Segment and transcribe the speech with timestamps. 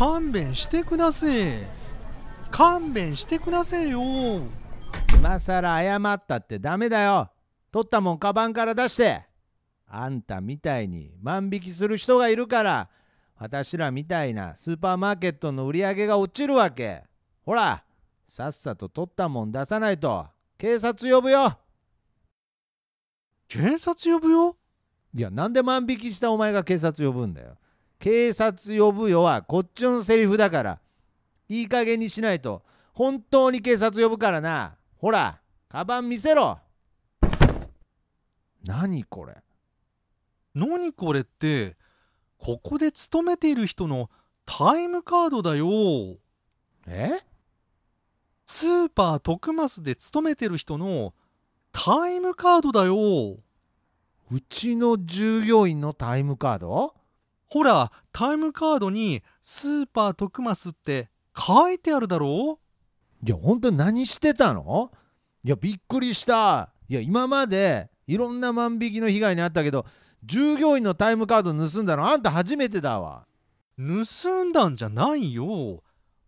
[0.00, 1.58] 勘弁してください
[2.50, 4.00] 勘弁してくださいよ。
[5.14, 7.30] 今さら謝ったってダメだよ。
[7.70, 9.26] 取ったもんカバンから出して。
[9.86, 12.88] あんたみたいに万引きする人がいるから
[13.36, 17.04] 私らみたいなスーパーマーケットの売り上げが落ちるわけ。
[17.44, 17.84] ほら
[18.26, 20.26] さっさと取ったもん出さないと。
[20.56, 21.58] 警察呼ぶよ。
[23.48, 24.56] 警察呼ぶよ？
[25.14, 27.58] いやなんで万引きしたお前が警察呼ぶんだよ
[28.00, 30.80] 警察呼ぶよはこっちのセリフだから。
[31.50, 32.62] いい加減にしないと。
[32.94, 34.74] 本当に警察呼ぶからな。
[34.96, 36.58] ほらカバン見せろ。
[38.64, 39.36] 何これ。
[40.54, 41.76] 何これって
[42.38, 44.08] ここで勤めている人の
[44.46, 46.16] タイムカードだよ。
[46.86, 47.20] え？
[48.46, 51.12] スーパー徳増で勤めてる人の
[51.70, 53.38] タイムカードだよ。
[54.32, 56.94] うちの従業員のタイムカード？
[57.50, 62.60] ほらタイムカードにスーパー徳増って書いてあるだろ
[63.26, 64.92] いや本当に何してたの？
[65.44, 66.70] いやびっくりした。
[66.88, 69.84] いや今までいろんな万引きの被害にあったけど
[70.24, 73.26] 従業員のタイムカード盗んだのあんた初めてだわ。
[73.76, 75.82] 盗んだんじゃないよ。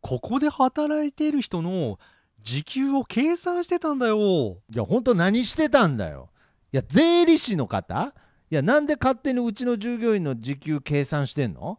[0.00, 1.98] ここで働いている人の
[2.40, 4.58] 時給を計算してたんだよ。
[4.72, 6.30] いや本当何してたんだよ。
[6.72, 8.14] いや税理士の方？
[8.50, 11.78] いやなんで勝手にうちの従業員の時給計算してんの？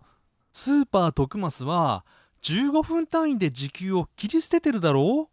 [0.52, 2.06] スーパー徳増は
[2.44, 5.30] 15分単位で時給を切り捨ててるだろ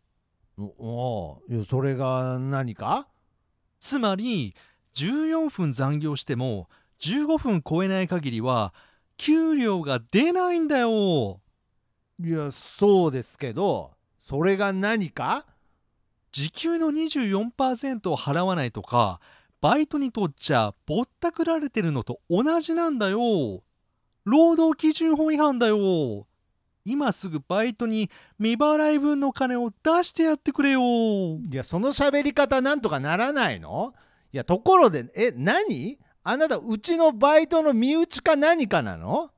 [0.58, 3.06] おおいやそれが何か？
[3.78, 4.54] つまり
[4.94, 6.68] 14分残業しても
[7.00, 8.72] 15分超えない限りは
[9.18, 11.40] 給料が出ないんだよ。
[12.18, 15.44] いやそうですけどそれが何か？
[16.32, 19.20] 時給の24%を払わないとか
[19.60, 23.62] バイトにとっちゃぼったくられてるのと同じなんだよ。
[24.24, 26.26] 労働基準法違反だよ。
[26.84, 30.80] 今すぐバイトに未払い分の金を出してやってくれよ。
[30.80, 33.92] いやその喋り方なんとかならないの？
[34.32, 35.98] いやところでえ何？
[36.22, 39.30] あなたうちのバイトの身内か何かなの？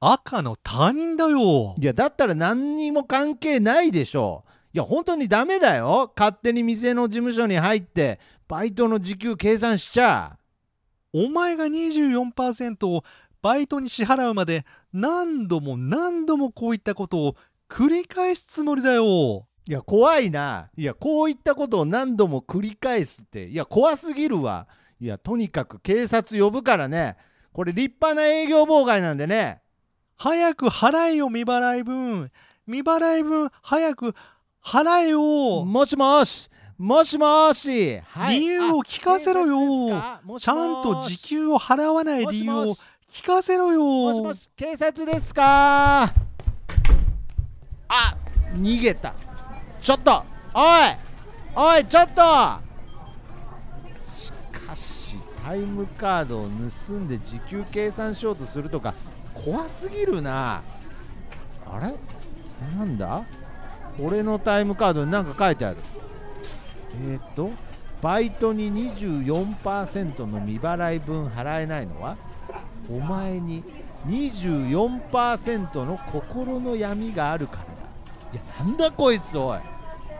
[0.00, 1.74] 赤の他人だよ。
[1.78, 4.44] いやだったら何にも関係ないでしょ
[4.76, 6.12] いや本当にダメだよ。
[6.14, 10.36] 勝手に店の事務所に入ってバイトの時給計算しちゃ。
[11.14, 13.02] お前が24%を
[13.40, 17.36] バイトに支払うまで何度も何度もこういったことを
[17.70, 19.46] 繰り返すつもりだよ。
[19.66, 20.68] いや怖いな。
[20.76, 23.48] いやこういったことを何度も繰り返すって。
[23.48, 24.68] いや怖すぎるわ。
[25.00, 27.16] いやとにかく警察呼ぶからね。
[27.54, 29.62] これ立派な営業妨害なんでね。
[30.16, 32.30] 早く払えよ未払い分。
[32.66, 34.14] 未払い分早く
[34.66, 35.64] 払えよ。
[35.64, 36.50] もしもし。
[36.76, 40.02] もしもし、は理由を聞かせろよ。
[40.40, 42.76] ちゃんと時給を払わない理由を
[43.08, 43.80] 聞かせろよ。
[43.80, 46.02] もしもし警察ですか？
[46.02, 46.12] あ
[48.54, 49.14] 逃げた。
[49.80, 50.24] ちょっと。
[50.52, 50.62] おい。
[51.54, 52.12] おいちょっと。
[54.12, 58.92] しかしタイムカードを盗んで時給計算しようとするとか
[59.32, 60.60] 怖すぎるな。
[61.70, 61.94] あれ？
[62.76, 63.22] なんだ？
[64.00, 65.76] 俺のタイムカードに何か書いてある。
[67.08, 67.50] えっ、と
[68.02, 72.16] バイトに24%の未払い分払えないのは
[72.90, 73.64] お前に
[74.06, 77.66] 24%の心の闇があるからだ。
[78.32, 79.60] いやなんだこいつおい。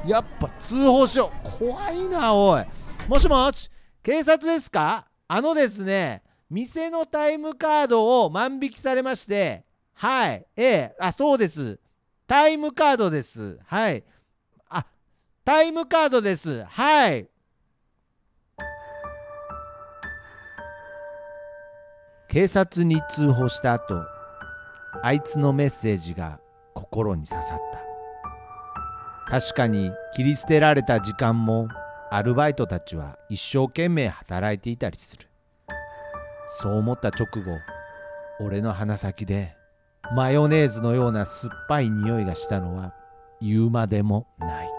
[0.08, 1.58] やっぱ通報しよう。
[1.58, 2.64] 怖いなおい。
[3.08, 3.70] もしもし
[4.02, 5.06] 警察ですか？
[5.28, 11.78] あのですね店のタイムカードを万引きされましてはいええあそうです。
[12.26, 13.58] タイムカードです。
[13.66, 14.04] はい。
[14.68, 14.84] あ
[15.44, 16.64] タイムカードです。
[16.64, 17.28] はい。
[22.28, 24.04] 警察に通報した後
[25.02, 26.40] あいつのメッセージが
[26.74, 27.58] 心に刺さっ
[29.28, 29.30] た。
[29.30, 31.68] 確かに切り捨てられた時間も
[32.10, 35.28] アルバイトたちは一生懸命働いていたりする。
[36.60, 37.58] そう思った直後
[38.40, 39.55] 俺の鼻先で
[40.14, 42.94] マヨネーズのような酸っぱい匂いがしたのは
[43.40, 44.70] 言うまでもない。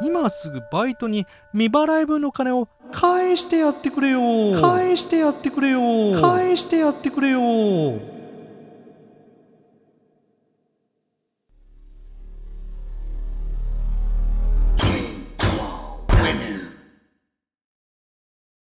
[0.00, 4.20] 今すぐバイトに未払い分の金を返してやってくれよ。
[4.60, 5.80] 返してやってくれよ。
[6.20, 8.17] 返してやってくれよ